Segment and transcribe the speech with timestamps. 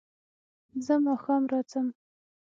[0.85, 1.87] زه ماښام راځم